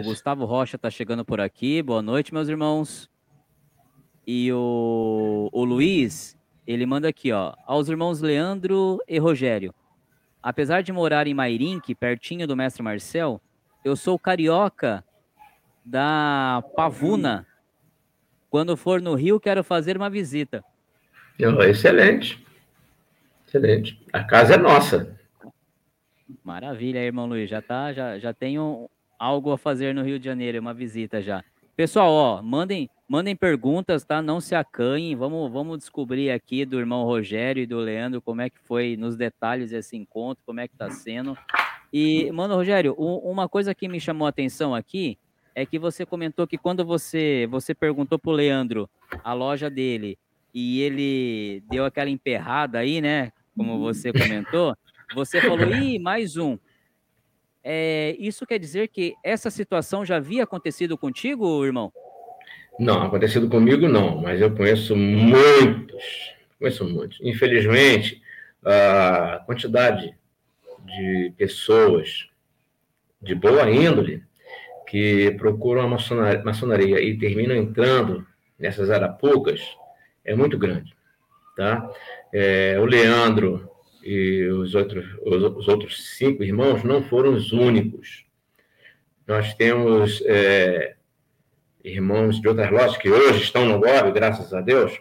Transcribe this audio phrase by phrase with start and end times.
[0.00, 1.82] o Gustavo Rocha está chegando por aqui.
[1.82, 3.10] Boa noite, meus irmãos.
[4.26, 7.54] E o, o Luiz, ele manda aqui, ó.
[7.64, 9.74] Aos irmãos Leandro e Rogério.
[10.42, 13.40] Apesar de morar em Mairink, pertinho do mestre Marcel,
[13.84, 15.04] eu sou carioca
[15.84, 17.46] da Pavuna.
[18.50, 20.64] Quando for no Rio, quero fazer uma visita.
[21.38, 22.44] Excelente.
[23.46, 24.00] Excelente.
[24.12, 25.16] A casa é nossa.
[26.42, 27.48] Maravilha, irmão Luiz.
[27.48, 28.88] Já tá, já, já tenho
[29.18, 31.44] algo a fazer no Rio de Janeiro, uma visita já.
[31.76, 34.22] Pessoal, ó, mandem, mandem perguntas, tá?
[34.22, 35.14] Não se acanhem.
[35.14, 39.16] Vamos, vamos descobrir aqui do irmão Rogério e do Leandro como é que foi nos
[39.16, 41.36] detalhes esse encontro, como é que tá sendo.
[41.92, 45.18] E, mano, Rogério, uma coisa que me chamou a atenção aqui
[45.54, 48.88] é que você comentou que quando você você perguntou pro Leandro
[49.24, 50.18] a loja dele
[50.52, 53.32] e ele deu aquela emperrada aí, né?
[53.54, 54.74] Como você comentou,
[55.14, 56.58] você falou, ih, mais um.
[57.68, 61.92] É, isso quer dizer que essa situação já havia acontecido contigo, irmão?
[62.78, 67.18] Não, acontecido comigo não, mas eu conheço muitos, conheço muitos.
[67.20, 68.22] Infelizmente,
[68.64, 70.14] a quantidade
[70.84, 72.28] de pessoas
[73.20, 74.22] de boa índole
[74.86, 75.88] que procuram a
[76.44, 78.24] maçonaria, e terminam entrando
[78.56, 79.60] nessas arapucas
[80.24, 80.94] é muito grande,
[81.56, 81.90] tá?
[82.32, 83.68] É, o Leandro
[84.04, 88.26] e os outros, os, os, outros cinco irmãos não foram os únicos.
[89.26, 90.96] Nós temos é,
[91.82, 95.00] irmãos de outras lojas que hoje estão no GOB, graças a Deus,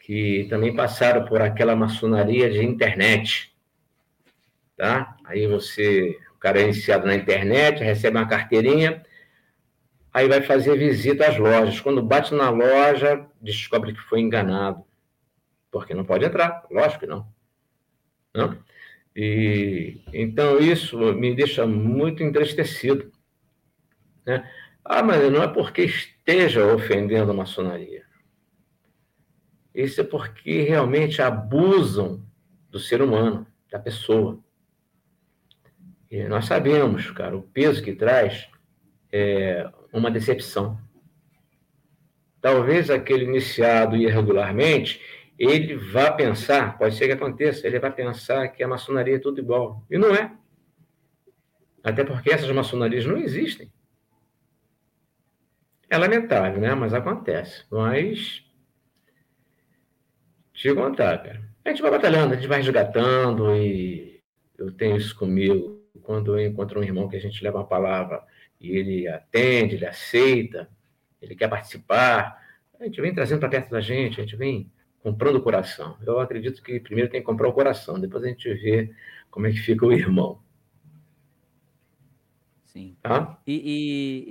[0.00, 3.52] que também passaram por aquela maçonaria de internet,
[4.76, 5.16] tá?
[5.24, 9.02] Aí você o cara é iniciado na internet, recebe uma carteirinha,
[10.12, 11.80] aí vai fazer visita às lojas.
[11.80, 14.84] Quando bate na loja, descobre que foi enganado.
[15.70, 17.26] Porque não pode entrar, lógico que não.
[18.36, 18.58] Não?
[19.14, 23.10] E, então, isso me deixa muito entristecido.
[24.26, 24.48] Né?
[24.84, 28.04] Ah, mas não é porque esteja ofendendo a maçonaria.
[29.74, 32.22] Isso é porque realmente abusam
[32.70, 34.38] do ser humano, da pessoa.
[36.10, 38.48] E nós sabemos, cara, o peso que traz
[39.10, 40.78] é uma decepção.
[42.40, 45.00] Talvez aquele iniciado irregularmente,
[45.38, 49.40] ele vá pensar, pode ser que aconteça, ele vai pensar que a maçonaria é tudo
[49.40, 49.84] igual.
[49.90, 50.34] E não é.
[51.84, 53.70] Até porque essas maçonarias não existem.
[55.88, 56.74] É lamentável, né?
[56.74, 57.64] Mas acontece.
[57.70, 58.44] Mas.
[60.52, 61.42] Te contar, cara.
[61.64, 64.22] A gente vai batalhando, a gente vai resgatando e
[64.56, 68.22] eu tenho isso comigo quando eu encontro um irmão que a gente leva uma palavra
[68.60, 70.68] e ele atende, ele aceita,
[71.20, 72.40] ele quer participar,
[72.78, 74.70] a gente vem trazendo para perto da gente, a gente vem
[75.06, 75.96] comprando o coração.
[76.04, 78.92] Eu acredito que primeiro tem que comprar o coração, depois a gente vê
[79.30, 80.40] como é que fica o irmão.
[82.64, 82.96] Sim.
[83.00, 83.40] Tá?
[83.46, 84.24] E,